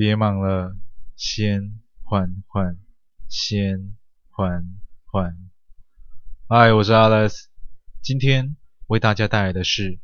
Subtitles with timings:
[0.00, 0.78] 别忙了，
[1.14, 2.78] 先缓缓，
[3.28, 3.98] 先
[4.30, 5.50] 缓缓。
[6.48, 7.48] 嗨，我是 Alex，
[8.00, 8.56] 今天
[8.86, 10.00] 为大家带来的是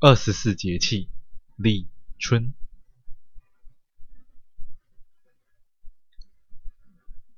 [0.00, 1.08] 二十四节气
[1.54, 1.88] 立
[2.18, 2.52] 春。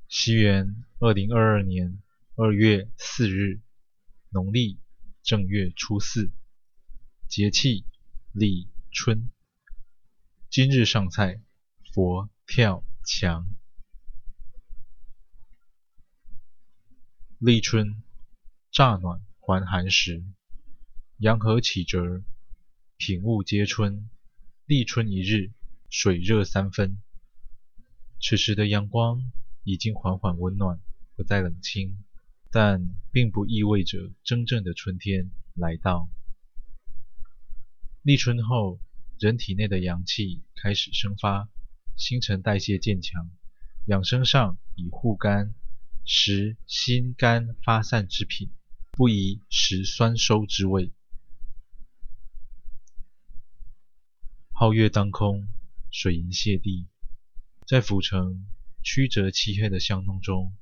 [0.09, 2.01] 西元二零二二年
[2.35, 3.61] 二月四日，
[4.31, 4.81] 农历
[5.23, 6.33] 正月初四，
[7.29, 7.85] 节气
[8.33, 9.31] 立春。
[10.49, 11.43] 今日上菜，
[11.93, 13.49] 佛跳墙。
[17.39, 18.01] 立春，
[18.71, 20.23] 乍暖还寒时，
[21.19, 22.23] 阳和启泽，
[22.97, 24.09] 品物皆春。
[24.67, 25.53] 立春一日，
[25.89, 27.03] 水热三分。
[28.21, 29.33] 此时的阳光
[29.65, 30.79] 已经缓缓温暖，
[31.17, 32.05] 不再冷清，
[32.53, 36.09] 但并不意味着真正的春天来到。
[38.03, 38.79] 立春后，
[39.19, 41.49] 人体内的阳气开始生发，
[42.01, 43.31] 新陈代谢渐强，
[43.85, 45.55] 养生上以护肝、
[46.07, 48.51] 食心肝发散之品，
[48.91, 50.95] 不宜食酸收之味。
[54.55, 55.47] 皓月当空，
[55.91, 56.89] 水银泻地，
[57.67, 58.47] 在府城
[58.83, 60.57] 曲折漆黑的巷弄中，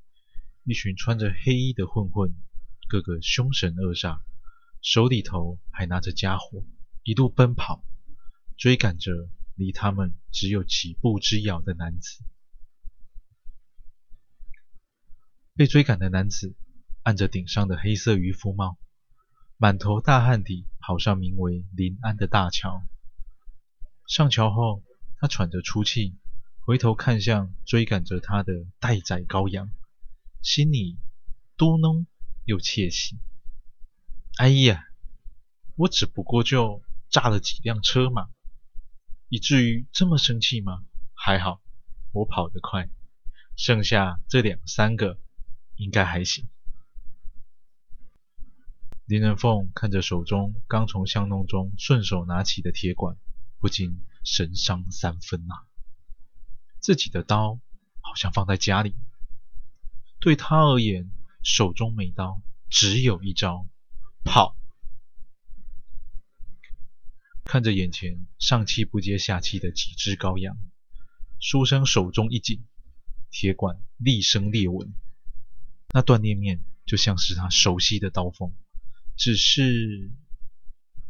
[0.64, 2.34] 一群穿着黑衣的混混，
[2.88, 4.22] 个个凶神恶煞，
[4.82, 6.66] 手里头还拿着家伙，
[7.04, 7.84] 一路奔跑。
[8.56, 9.12] 追赶着
[9.58, 12.22] 离他们只有几步之遥的男子，
[15.56, 16.54] 被追赶的男子
[17.02, 18.78] 按着顶上的黑色渔夫帽，
[19.56, 22.86] 满头大汗地跑上名为临安的大桥。
[24.06, 24.84] 上桥后，
[25.16, 26.16] 他喘着粗气，
[26.60, 29.68] 回头看向追赶着他的待宰羔羊，
[30.40, 30.98] 心里
[31.56, 32.06] 嘟哝
[32.44, 33.18] 又窃喜
[34.38, 34.88] ：“哎呀，
[35.74, 38.30] 我只不过就炸了几辆车嘛。”
[39.28, 40.84] 以至于这么生气吗？
[41.14, 41.60] 还好，
[42.12, 42.88] 我跑得快，
[43.56, 45.18] 剩下这两三个
[45.76, 46.48] 应该还行。
[49.04, 53.16] 林仁凤看着手中刚从巷弄中顺手拿起的铁管，
[53.58, 55.64] 不禁神伤三分呐、啊。
[56.78, 57.58] 自己的刀
[58.00, 58.94] 好像放在家里，
[60.20, 61.10] 对他而言，
[61.42, 63.66] 手中没刀，只有一招：
[64.24, 64.57] 跑。
[67.48, 70.58] 看着眼前上气不接下气的几只羔羊，
[71.40, 72.62] 书生手中一紧，
[73.30, 74.92] 铁管厉声裂纹，
[75.94, 78.54] 那断裂面就像是他熟悉的刀锋，
[79.16, 80.12] 只是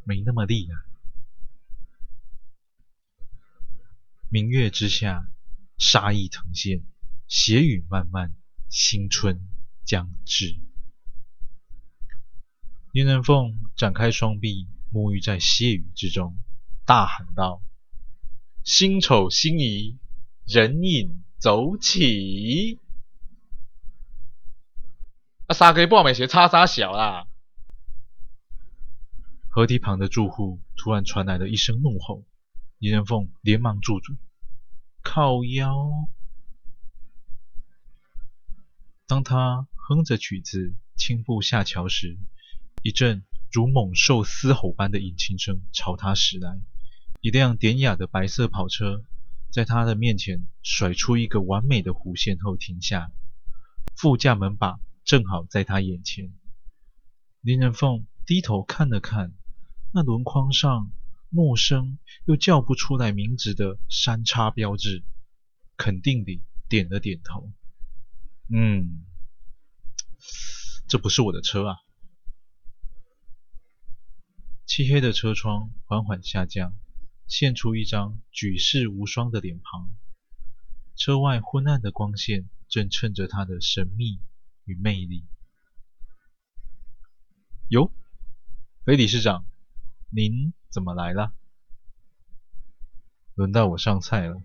[0.05, 0.79] 没那么利啊。
[4.31, 5.29] 明月之下，
[5.77, 6.85] 杀意腾现，
[7.27, 8.33] 血雨漫漫，
[8.71, 9.45] 新春
[9.85, 10.57] 将至。
[12.93, 14.69] 林人凤展开双臂。
[14.93, 16.37] 沐浴在血雨之中，
[16.87, 17.63] 大喊道
[18.65, 19.99] ：“辛丑辛宜，
[20.47, 22.81] 人影走起！”
[25.47, 27.29] 啊，三更半夜是吵啥小啦？
[29.49, 32.25] 河堤旁的住户突然传来了一声怒吼，
[32.79, 34.17] 李仁凤连忙住嘴，
[35.03, 36.09] 靠腰。
[39.07, 42.19] 当他哼着曲子轻步下桥时，
[42.83, 43.25] 一阵。
[43.51, 46.61] 如猛兽嘶吼般的引擎声朝他驶来，
[47.21, 49.03] 一辆典雅的白色跑车
[49.51, 53.11] 在他的面前甩出一个完美的弧线后停下，
[53.97, 56.33] 副驾门把正好在他眼前。
[57.41, 59.33] 林仁凤低头看了看
[59.93, 60.91] 那轮框上
[61.31, 65.05] 陌生又叫不出来名字的三叉标志，
[65.79, 67.51] 肯定地点了点头
[68.53, 69.07] ：“嗯，
[70.87, 71.77] 这不是我的车啊。”
[74.69, 76.77] 漆黑的车窗缓缓下降，
[77.27, 79.91] 现出一张举世无双的脸庞。
[80.95, 84.21] 车外昏暗的光线正衬着他的神秘
[84.65, 85.25] 与魅力。
[87.69, 87.91] 哟，
[88.85, 89.47] 裴理事长，
[90.11, 91.33] 您怎么来了？
[93.35, 94.43] 轮到我上菜了。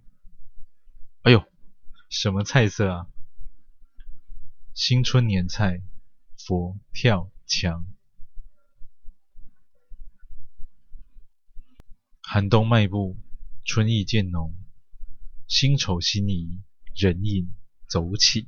[1.24, 1.44] 哎呦，
[2.08, 3.08] 什么菜色啊？
[4.74, 5.82] 新春年菜，
[6.38, 7.86] 佛跳墙。
[12.34, 13.16] 寒冬迈步，
[13.64, 14.56] 春意渐浓。
[15.48, 16.64] 辛丑辛宜，
[16.96, 17.54] 人影
[17.88, 18.48] 走起。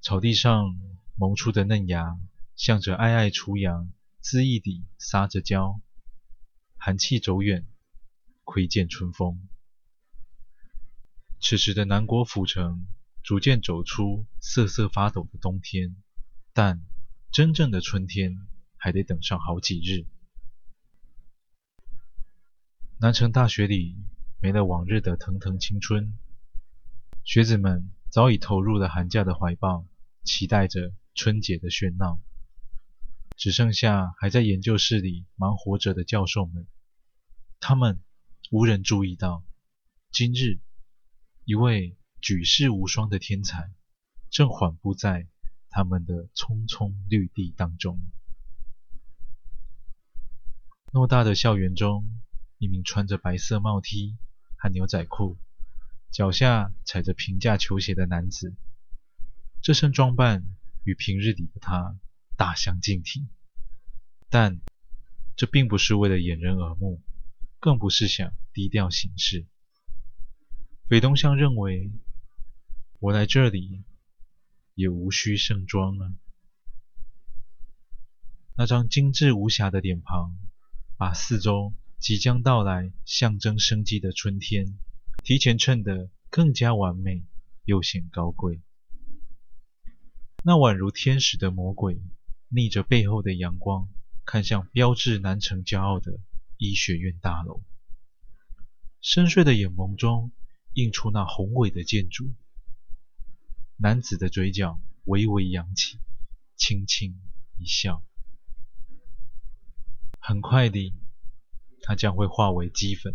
[0.00, 0.76] 草地上
[1.14, 2.18] 萌出的嫩芽，
[2.56, 5.80] 向着爱爱初阳，恣意地撒着娇。
[6.76, 7.64] 寒气走远，
[8.42, 9.48] 窥见春风。
[11.40, 12.88] 此时的南国府城，
[13.22, 15.94] 逐渐走出瑟瑟发抖的冬天，
[16.52, 16.84] 但
[17.30, 18.36] 真正的春天，
[18.76, 20.08] 还得等上好几日。
[22.98, 23.94] 南城大学里
[24.40, 26.16] 没了往日的腾腾青春。
[27.24, 29.86] 学子们早已投入了寒假的怀抱，
[30.24, 32.18] 期待着春节的喧闹。
[33.36, 36.66] 只剩下还在研究室里忙活着的教授们，
[37.60, 38.00] 他们
[38.50, 39.44] 无人注意到，
[40.10, 40.58] 今日
[41.44, 43.74] 一位举世无双的天才
[44.30, 45.28] 正缓步在
[45.68, 48.00] 他们的葱葱绿地当中。
[50.92, 52.08] 偌大的校园中，
[52.58, 54.16] 一名穿着白色帽 T
[54.56, 55.38] 和牛仔裤，
[56.10, 58.54] 脚下踩着平价球鞋的男子，
[59.62, 60.44] 这身装扮
[60.84, 61.98] 与平日里的他
[62.36, 63.28] 大相径庭。
[64.28, 64.60] 但
[65.36, 67.02] 这并不是为了掩人耳目，
[67.60, 69.46] 更不是想低调行事。
[70.88, 71.92] 斐东相认为，
[73.00, 73.84] 我来这里
[74.74, 76.14] 也无需盛装啊。
[78.56, 80.36] 那张精致无瑕的脸庞。
[80.98, 84.78] 把四周即将到来、象征生机的春天
[85.24, 87.24] 提前衬得更加完美
[87.64, 88.60] 又显高贵。
[90.44, 92.00] 那宛如天使的魔鬼，
[92.48, 93.88] 逆着背后的阳光，
[94.24, 96.20] 看向标志南城骄傲的
[96.58, 97.62] 医学院大楼。
[99.00, 100.30] 深邃的眼眸中
[100.74, 102.32] 映出那宏伟的建筑。
[103.78, 105.98] 男子的嘴角微微扬起，
[106.56, 107.20] 轻轻
[107.58, 108.04] 一笑。
[110.20, 110.94] 很快地，
[111.88, 113.14] 它将会化为齏粉，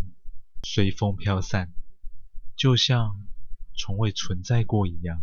[0.63, 1.73] 随风飘散，
[2.55, 3.27] 就像
[3.75, 5.21] 从未存在过一样。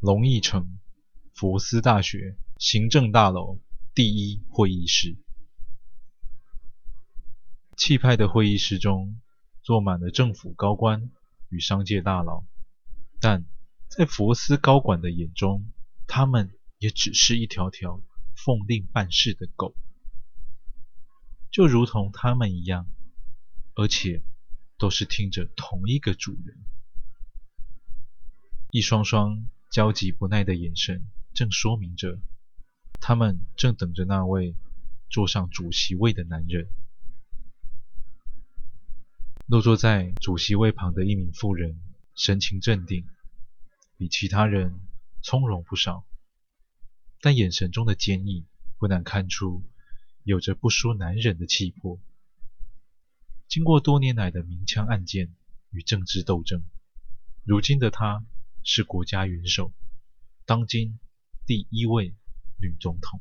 [0.00, 0.78] 龙翼城
[1.34, 3.60] 佛斯大学行政大楼
[3.94, 5.18] 第一会议室，
[7.76, 9.20] 气派的会议室中
[9.62, 11.10] 坐满了政府高官
[11.50, 12.46] 与商界大佬，
[13.20, 13.44] 但
[13.88, 15.70] 在佛斯高管的眼中，
[16.06, 18.02] 他们也只是一条条。
[18.42, 19.74] 奉令办事的狗，
[21.50, 22.86] 就如同他们一样，
[23.74, 24.22] 而且
[24.78, 26.58] 都是听着同一个主人。
[28.70, 32.20] 一双双焦急不耐的眼神，正说明着
[33.00, 34.54] 他们正等着那位
[35.08, 36.68] 坐上主席位的男人。
[39.46, 41.80] 落坐在主席位旁的一名妇人，
[42.14, 43.04] 神情镇定，
[43.96, 44.78] 比其他人
[45.20, 46.06] 从容不少。
[47.20, 48.46] 但眼神中的坚毅，
[48.78, 49.64] 不难看出，
[50.22, 51.98] 有着不输男人的气魄。
[53.48, 55.34] 经过多年来的明枪暗箭
[55.70, 56.62] 与政治斗争，
[57.44, 58.24] 如今的她
[58.62, 59.72] 是国家元首，
[60.44, 60.98] 当今
[61.46, 62.14] 第一位
[62.60, 63.20] 女总统。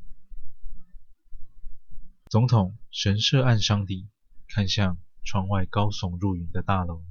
[2.29, 4.07] 总统神色暗伤地
[4.47, 7.03] 看向窗外高耸入云的大楼，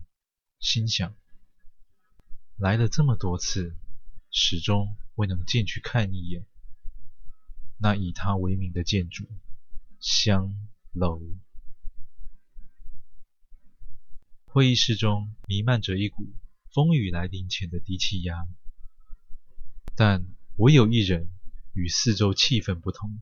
[0.60, 1.12] 心想：
[2.56, 3.76] 来了这么多次，
[4.30, 6.46] 始终未能进去看一眼。
[7.78, 9.26] 那以他为名的建筑
[10.00, 10.54] 香
[10.92, 11.20] 楼，
[14.44, 16.24] 会议室中弥漫着一股
[16.72, 18.46] 风雨来临前的低气压，
[19.96, 20.24] 但
[20.56, 21.28] 唯有一人
[21.72, 23.20] 与四周气氛不同。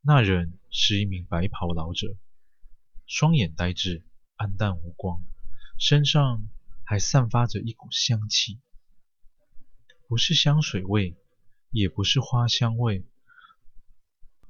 [0.00, 2.16] 那人是一名白袍老者，
[3.06, 4.04] 双眼呆滞，
[4.36, 5.24] 黯淡无光，
[5.78, 6.48] 身上
[6.82, 8.60] 还散发着一股香气，
[10.08, 11.16] 不是香水味，
[11.70, 13.06] 也不是花香味。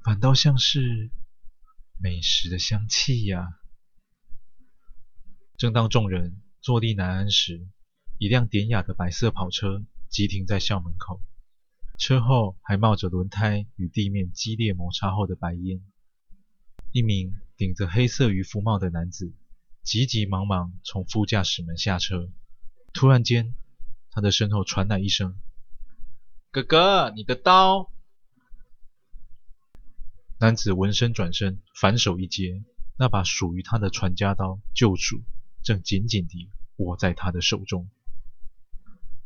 [0.03, 1.11] 反倒像是
[2.01, 3.59] 美食的香气呀！
[5.57, 7.69] 正当众人坐立难安时，
[8.19, 11.21] 一辆典雅的白色跑车急停在校门口，
[11.99, 15.83] 车后还冒着轮胎与地面激烈摩擦后的白烟。
[16.93, 19.35] 一名顶着黑色渔夫帽的男子
[19.83, 22.31] 急急忙忙从副驾驶门下车，
[22.93, 23.55] 突然间，
[24.11, 25.37] 他的身后传来一声
[26.53, 27.91] ：“哥哥，你的刀！”
[30.41, 32.63] 男子闻声转身，反手一接，
[32.97, 35.21] 那把属于他的传家刀救主
[35.65, 37.91] 正紧紧地握在他的手中。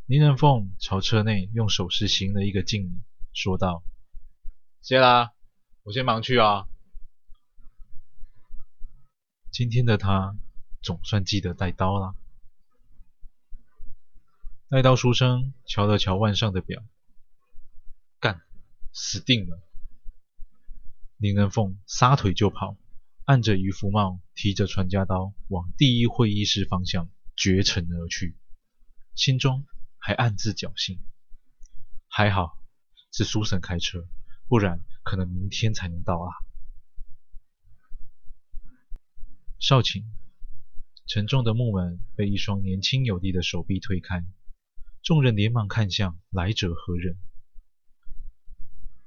[0.07, 3.03] 林仁凤朝车内用手势行了一个敬礼，
[3.35, 3.85] 说道
[4.81, 5.33] ：“谢啦，
[5.83, 6.67] 我先忙去啊。”
[9.53, 10.35] 今天的他
[10.83, 12.15] 总算记得带刀了。
[14.71, 16.83] 带刀书生瞧了瞧腕上的表，
[18.19, 18.41] 干，
[18.95, 19.61] 死定了。
[21.23, 22.77] 林人凤撒腿就跑，
[23.27, 28.37] 按着渔夫帽，提着传家刀，往第一会议室方向绝尘而去，
[29.15, 29.65] 心中
[29.99, 30.99] 还暗自侥幸：
[32.09, 32.59] 还好
[33.13, 34.05] 是苏婶开车，
[34.49, 36.35] 不然可能明天才能到啊。
[39.61, 40.03] 少顷，
[41.07, 44.27] 沉重的木门被一双年轻有力的手臂推开，
[45.05, 47.17] 众人连忙看向来者何人。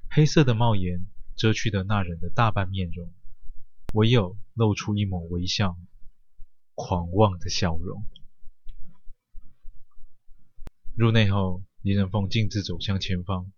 [0.10, 1.05] 黑色的帽檐
[1.36, 3.12] 遮去了那人的大半面容，
[3.94, 5.77] 唯有露出一抹微笑，
[6.74, 8.04] 狂妄的笑容。
[10.96, 13.51] 入内后，林人凤径自走向前方，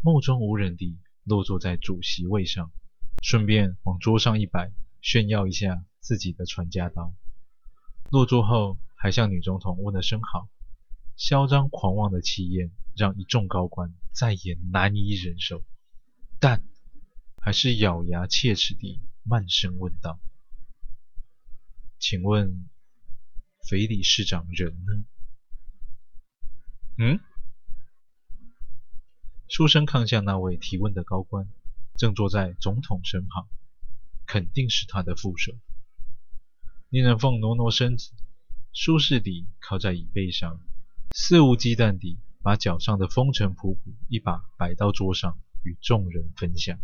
[0.00, 2.70] 目中无人地落坐在主席位上，
[3.22, 7.14] 顺便往桌上一摆，炫耀一下自己的传家刀。
[8.10, 10.48] 落座后，还向女总统问了声好，
[11.14, 15.62] 嚣张狂妄的气焰让一众高官再也难以忍受，
[16.40, 16.64] 但
[17.40, 20.20] 还是咬牙切齿地慢声问道
[21.98, 22.68] ：“请问，
[23.68, 25.04] 肥理事长人呢？”
[26.98, 27.20] 嗯？
[29.48, 31.48] 书生看向那位提问的高官，
[31.96, 33.48] 正坐在总统身旁，
[34.26, 35.52] 肯定是他的副手。
[36.90, 38.12] 林人凤挪挪身子，
[38.74, 40.60] 舒适地靠在椅背上，
[41.14, 46.78] 肆无忌惮地把脚上的风尘仆仆一把摆到桌上，与众人分享。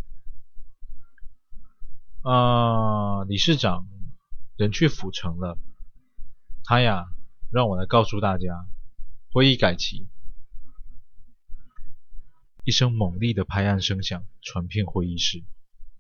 [2.25, 3.87] 啊，理事长
[4.57, 5.59] 人去府城了，
[6.65, 7.05] 他呀，
[7.53, 8.67] 让我来告诉大家，
[9.31, 10.09] 会议改期。
[12.65, 15.45] 一声猛烈的拍案声响传遍会议室，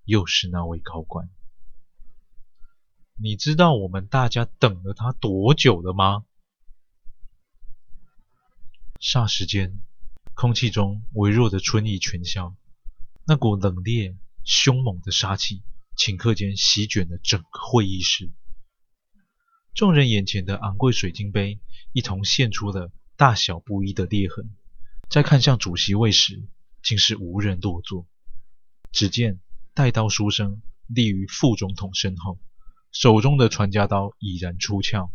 [0.05, 1.29] 又是那位高官。
[3.21, 6.25] 你知道我们大家等了他多久了吗？
[8.99, 9.79] 霎时间，
[10.33, 12.57] 空气中微弱的春意全消，
[13.27, 15.63] 那股冷冽、凶猛的杀气，
[15.97, 18.31] 顷刻间席卷了整个会议室。
[19.75, 21.61] 众人眼前的昂贵水晶杯，
[21.93, 24.55] 一同现出了大小不一的裂痕。
[25.09, 26.49] 在看向主席位时，
[26.83, 28.07] 竟是无人落座。
[28.93, 29.41] 只见
[29.75, 32.39] 带刀书生立于副总统身后。
[32.93, 35.11] 手中的传家刀已然出鞘，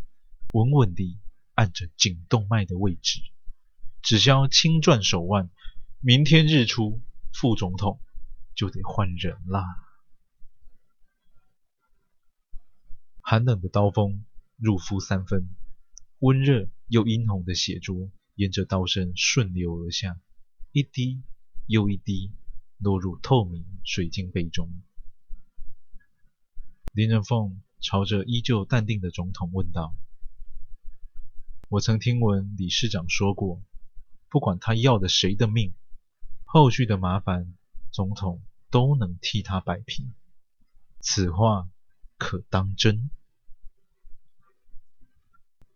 [0.52, 1.18] 稳稳地
[1.54, 3.20] 按着颈动脉的位置，
[4.02, 5.48] 只消轻转手腕，
[6.00, 7.00] 明天日出，
[7.32, 7.98] 副总统
[8.54, 9.64] 就得换人啦。
[13.30, 14.24] 寒冷的刀锋
[14.56, 15.48] 入肤三分，
[16.18, 20.20] 温热又殷红的血珠沿着刀身顺流而下，
[20.72, 21.22] 一滴
[21.66, 22.32] 又一滴
[22.78, 24.68] 落入透明水晶杯中。
[26.92, 27.62] 林仁凤。
[27.80, 29.94] 朝着依旧淡定的总统问道
[31.70, 33.62] ：“我曾听闻理事长说过，
[34.28, 35.72] 不管他要的谁的命，
[36.44, 37.54] 后续的麻烦，
[37.92, 40.12] 总统都能替他摆平。
[40.98, 41.70] 此话
[42.18, 43.08] 可当真？”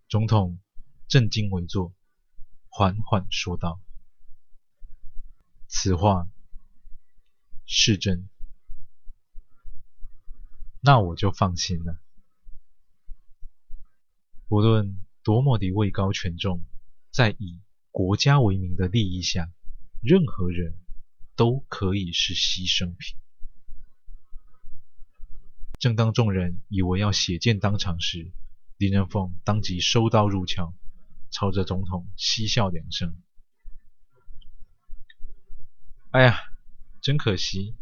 [0.09, 0.59] 总统
[1.09, 1.93] 正襟危坐，
[2.69, 3.81] 缓缓说道
[5.67, 6.29] ：“此话
[7.67, 8.29] 是真。”
[10.81, 11.99] 那我就放心了。
[14.47, 16.63] 不论多么的位高权重，
[17.11, 19.51] 在以国家为名的利益下，
[20.03, 20.77] 任何人
[21.35, 23.17] 都可以是牺牲品。
[25.81, 28.31] 正当众人以为要血溅当场时，
[28.77, 30.75] 林人凤当即收刀入鞘，
[31.31, 33.17] 朝着总统嬉笑两声
[36.11, 36.39] ：“哎呀，
[37.01, 37.77] 真可惜，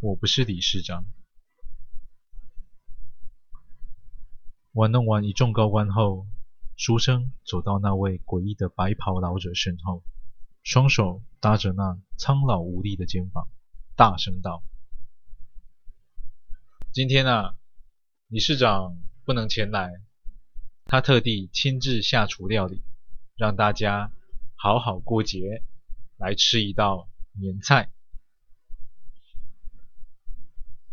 [0.00, 1.04] 我不是理事长。”
[4.72, 6.26] 玩弄完一众高官后，
[6.76, 10.02] 书生走到那位诡异的白袍老者身后，
[10.62, 13.48] 双手搭着那苍老无力的肩膀，
[13.96, 14.62] 大声道
[16.92, 17.56] ：“今天啊，
[18.28, 19.90] 理事长不能前来，
[20.84, 22.84] 他特地亲自下厨料理，
[23.34, 24.12] 让大家
[24.54, 25.64] 好好过节，
[26.16, 27.90] 来吃一道年菜。”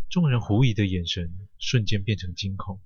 [0.09, 2.81] 众人狐疑的眼神瞬间变成惊恐。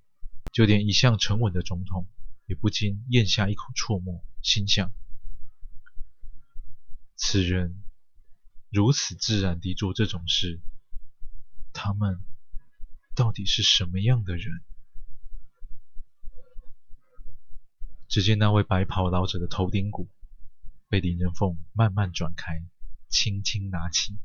[0.51, 2.07] 就连一向沉稳的总统
[2.45, 4.91] 也不禁咽下一口唾沫，心想：
[7.15, 7.83] 此人
[8.69, 10.59] 如此自然地做这种事，
[11.71, 12.19] 他们
[13.15, 14.61] 到底是什么样的人？
[18.07, 20.09] 只见那位白袍老者的头顶骨
[20.89, 22.63] 被林仁凤慢慢转开，
[23.09, 24.17] 轻轻拿起，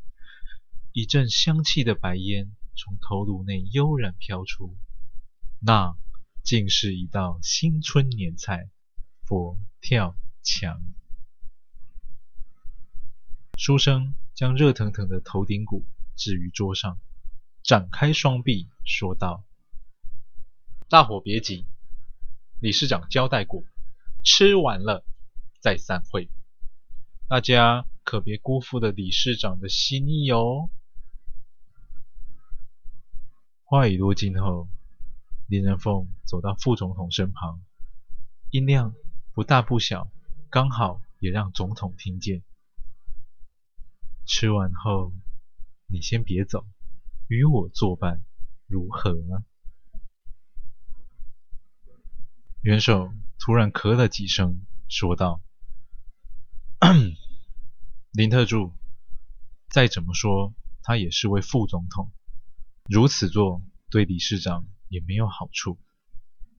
[0.92, 4.76] 一阵香气的白烟从头颅内悠然飘出，
[5.60, 5.96] 那。
[6.44, 8.68] 竟是一道新春年菜——
[9.24, 10.82] 佛跳墙。
[13.56, 15.86] 书生将热腾腾的头顶骨
[16.16, 16.98] 置于桌上，
[17.62, 19.44] 展开双臂说道
[20.90, 21.64] ：“大伙别急，
[22.58, 23.62] 理事长交代过，
[24.22, 25.04] 吃完了
[25.60, 26.30] 再散会。
[27.28, 30.70] 大家可别辜负了理事长的心意哦。”
[33.64, 34.68] 话已落尽后。
[35.48, 37.60] 林仁凤走到副总统身旁，
[38.48, 38.94] 音量
[39.34, 40.10] 不大不小，
[40.48, 42.42] 刚好也让总统听见。
[44.24, 45.12] 吃完后，
[45.88, 46.64] 你先别走，
[47.28, 48.22] 与我作伴，
[48.66, 49.44] 如何呢？
[52.62, 53.12] 元首
[53.44, 55.42] 突然咳了几声，说道
[58.14, 58.72] ：“林特助，
[59.68, 62.12] 再怎么说，他也是位副总统，
[62.88, 65.80] 如此做对理事长也没有好处。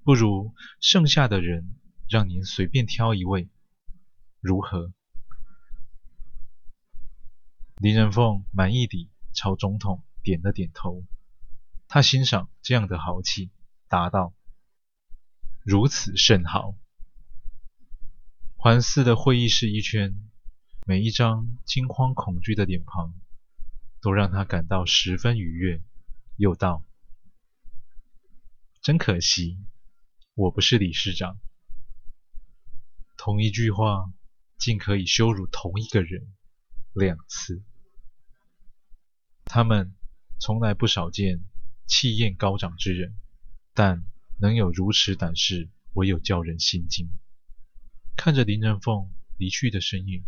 [0.03, 3.47] 不如剩下的人让您随便挑一位，
[4.41, 4.91] 如何？”
[7.79, 11.05] 林仁凤满意地朝总统点了点头，
[11.87, 13.51] 他欣赏这样的豪气，
[13.87, 14.33] 答道
[15.63, 16.75] ：“如此甚好。”
[18.55, 20.15] 环视的会议室一圈，
[20.85, 23.13] 每一张惊慌恐惧的脸庞
[24.01, 25.81] 都让他感到十分愉悦，
[26.37, 26.85] 又道
[28.81, 29.59] ：“真可惜，
[30.33, 31.37] 我不是理事长。
[33.17, 34.11] 同一句话，
[34.57, 36.33] 竟可以羞辱同一个人
[36.93, 37.63] 两次。
[39.45, 39.93] 他们
[40.39, 41.41] 从来不少见
[41.85, 43.15] 气焰高涨之人，
[43.73, 44.05] 但
[44.43, 47.09] 能有如此胆识，唯有叫人心惊。”
[48.17, 50.25] 看着林人凤离去的身影，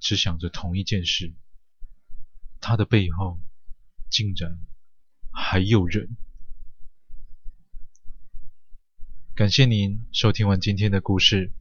[0.00, 1.32] 只想着同一件事：
[2.60, 3.38] 他的背后
[4.10, 4.58] 竟然
[5.32, 6.16] 还有人。
[9.36, 11.52] 感谢您收听完今天的故事。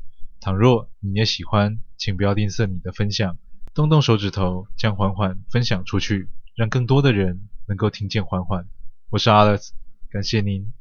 [0.41, 3.38] 倘若你也喜欢，请不要吝啬你的分享，
[3.75, 8.68] 动动手指头将缓缓分享出去，让更多的人能够听见缓缓。
[9.12, 9.74] 我是 Alex，
[10.10, 10.78] 感谢您。